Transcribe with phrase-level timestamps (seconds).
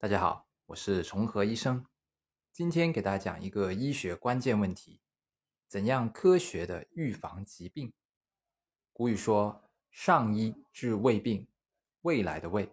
[0.00, 1.84] 大家好，我是重和医生。
[2.52, 5.00] 今天给大家讲一个医学关键问题：
[5.66, 7.92] 怎样科学的预防疾病？
[8.92, 11.48] 古语说“上医治未病”，
[12.02, 12.72] 未来的未。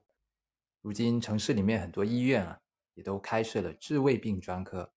[0.81, 2.61] 如今城市里面很多医院啊，
[2.93, 4.93] 也都开设了治未病专科。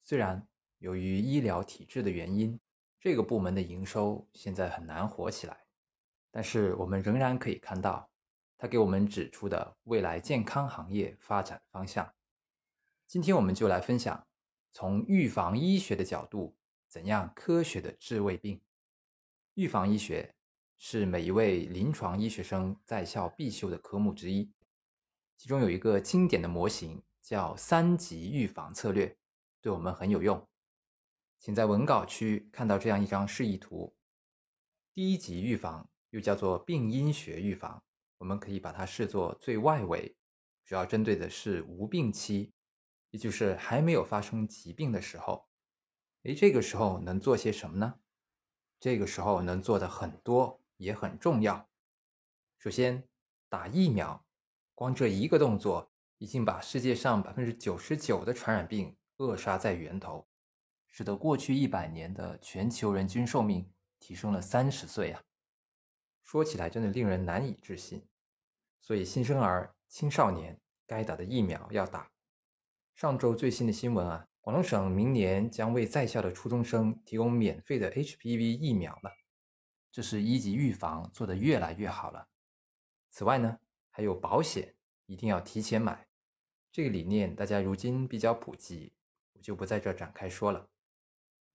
[0.00, 0.46] 虽然
[0.78, 2.60] 由于医疗体制的原因，
[3.00, 5.66] 这个部门的营收现在很难火起来，
[6.30, 8.08] 但是我们仍然可以看到。
[8.58, 12.12] 他给我们指出的未来健康行业发展方向。
[13.06, 14.26] 今天我们就来分享，
[14.72, 16.56] 从预防医学的角度，
[16.88, 18.60] 怎样科学的治胃病。
[19.54, 20.34] 预防医学
[20.76, 24.52] 是每一位临床医学生在校必修的科目之一，
[25.36, 29.16] 其中有一个经典的模型叫三级预防策略，
[29.60, 30.44] 对我们很有用。
[31.38, 33.94] 请在文稿区看到这样一张示意图。
[34.92, 37.84] 第一级预防又叫做病因学预防。
[38.18, 40.16] 我们可以把它视作最外围，
[40.64, 42.52] 主要针对的是无病期，
[43.10, 45.48] 也就是还没有发生疾病的时候。
[46.24, 48.00] 诶，这个时候能做些什么呢？
[48.80, 51.68] 这个时候能做的很多，也很重要。
[52.58, 53.08] 首先，
[53.48, 54.26] 打疫苗，
[54.74, 60.28] 光这一个动作，已经把世界上百分之九十九的传染病扼杀在源头，
[60.88, 65.22] 使得过去一百年的全球人均寿命提升了三十岁啊！
[66.28, 68.06] 说起来真的令人难以置信。
[68.80, 72.10] 所以，新生儿、青少年该打的疫苗要打。
[72.94, 79.10] 上周最新的新闻啊，广东省明年将为在校的初中生提供免费的 HPV 疫苗了。
[79.90, 82.28] 这是一级预防做得越来越好了。
[83.08, 84.74] 此外呢，还有保险
[85.06, 86.08] 一定要提前买，
[86.70, 88.92] 这个理念大家如今比较普及，
[89.32, 90.68] 我就不在这展开说了。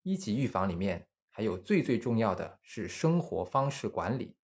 [0.02, 4.36] 一级预防里面还有最最重要的是生活方式管理，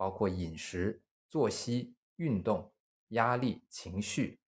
[0.00, 1.94] 包括饮食、作息。
[2.16, 2.70] 运动、
[3.08, 4.38] 压力、情绪，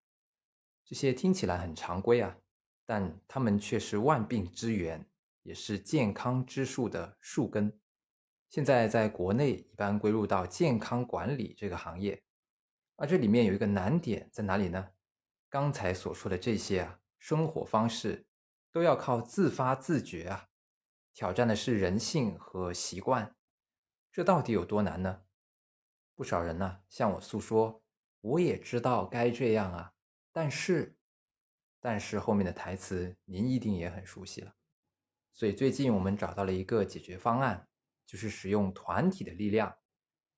[0.85, 2.37] 这些听起来很常规啊，
[2.85, 5.09] 但它们却是万病之源，
[5.43, 7.81] 也是健康之树的树根。
[8.51, 12.23] 现在在国内一般归入到健康管理这个行业，
[12.97, 14.91] 而这里面有一个难点在哪里呢？
[15.49, 18.27] 刚才所说的这些啊，生活方式
[18.71, 20.51] 都要靠自发自觉啊，
[21.15, 23.35] 挑战的是人性和习惯，
[24.13, 25.23] 这到底有多难呢？
[26.15, 27.83] 不少人呢向我诉说，
[28.21, 29.95] 我也知道该这样啊，
[30.31, 30.97] 但是，
[31.81, 34.55] 但是后面的台词您一定也很熟悉了。
[35.33, 37.67] 所以最近我们找到了一个解决方案，
[38.07, 39.79] 就是使用团体的力量，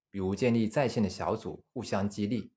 [0.08, 2.52] 比如建立在线的小组，互相激励。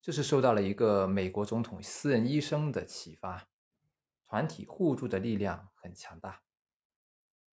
[0.00, 3.48] 这是受到了一个美国总统私人医生的启发，
[4.28, 6.42] 团体互助的力量很强大。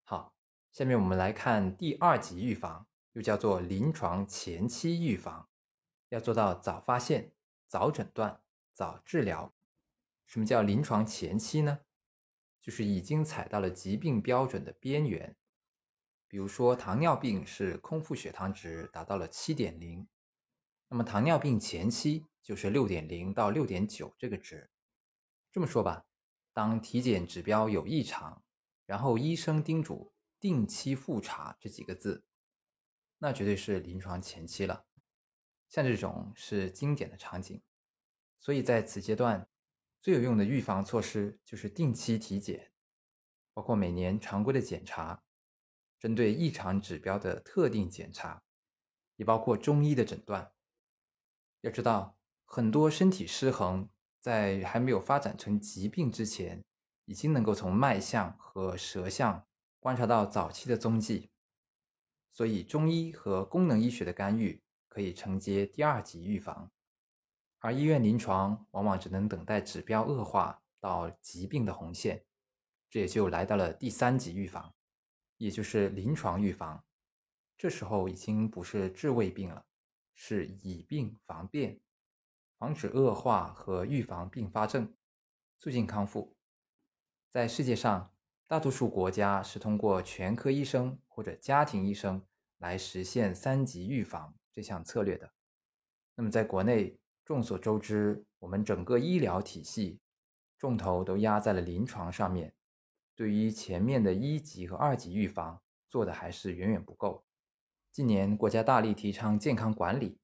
[0.03, 0.35] 好，
[0.71, 2.87] 下面我们来看第二级预防。
[3.13, 5.49] 又叫做临床前期预防，
[6.09, 7.33] 要做到早发现、
[7.67, 8.41] 早诊断、
[8.73, 9.53] 早治疗。
[10.25, 11.79] 什么叫临床前期呢？
[12.61, 15.35] 就是已经踩到了疾病标准的边缘。
[16.27, 20.07] 比如说糖尿病是空腹血糖值达到了七点零，
[20.87, 24.69] 那么糖尿病前期就是六点零到六点九这个值。
[25.51, 26.05] 这么说吧，
[26.53, 28.41] 当体检指标有异常，
[28.85, 32.23] 然后医生叮嘱定期复查这几个字。
[33.23, 34.87] 那绝对是临床前期了，
[35.69, 37.61] 像这种是经典的场景，
[38.39, 39.47] 所以在此阶段，
[39.99, 42.71] 最有用的预防措施就是定期体检，
[43.53, 45.21] 包括每年常规的检查，
[45.99, 48.41] 针对异常指标的特定检查，
[49.17, 50.51] 也包括中医的诊断。
[51.61, 53.87] 要知道，很多身体失衡
[54.19, 56.63] 在还没有发展成疾病之前，
[57.05, 59.45] 已经能够从脉象和舌象
[59.79, 61.29] 观察到早期的踪迹。
[62.33, 66.71] 所以，中医和功能医学的干预可以承接第二级预防，
[67.59, 72.23] 而医院临床往往只能等待指标恶化到疾病的红线，
[72.89, 74.73] 这也就来到了第三级预防，
[75.35, 76.81] 也就是临床预防。
[77.57, 79.65] 这时候已经不是治胃病了，
[80.13, 81.81] 是以病防变，
[82.57, 84.95] 防止恶化和预防并发症，
[85.59, 86.37] 促进康复。
[87.29, 88.13] 在世界上。
[88.51, 92.21] 大多数国家是通过全科医生或者家庭医生
[92.57, 95.31] 来实现三级预防这项策略的。
[96.15, 100.01] 那么，在国内，众所周知，我们整个医疗体系
[100.57, 102.53] 重头都压在了临床上面，
[103.15, 107.23] 对于前面的一级和二级预防做的还是远远不够。
[107.89, 110.19] 近年国家大力提倡健康管理，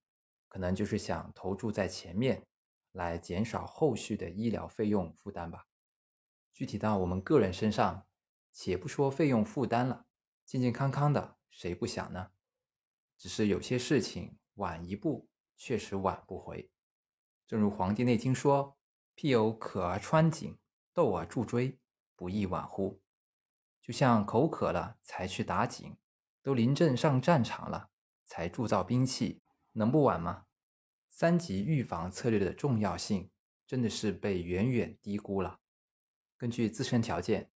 [0.50, 2.45] 可能就是想投注在前面，
[2.91, 5.68] 来减少后续的医疗费用负担吧。
[6.51, 8.03] 具体到我们个人身上。
[8.59, 10.07] 且不说费用负担了，
[10.44, 12.31] 健健康康的谁不想呢？
[13.15, 16.71] 只是有些事情晚一步，确实挽不回。
[17.45, 18.75] 正如《黄帝内经》说
[19.15, 20.57] ：“譬有渴而穿井，
[20.92, 21.77] 斗而助锥，
[22.15, 23.00] 不亦晚乎？
[23.80, 25.95] 就像口渴了才去打井，
[26.42, 27.92] 都临阵上战场了
[28.25, 29.44] 才铸造兵器，
[29.74, 30.48] 能不晚吗？
[31.09, 33.30] 三级预防策略的重要性
[33.68, 35.59] 真的是被远远低估了。
[36.36, 37.51] 根据自身条件，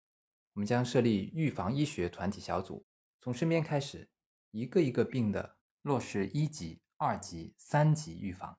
[0.53, 2.85] 我们将设立预防医学团体小组，
[3.19, 4.09] 从身边开始，
[4.51, 8.59] 一个一个病的落实一级、二级、三级预防。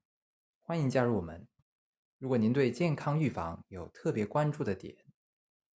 [0.61, 1.47] 欢迎加入我们。
[2.17, 4.95] 如果您对健康预防有特别关注的点，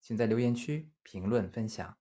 [0.01, 1.97] 请在留言区评论分享。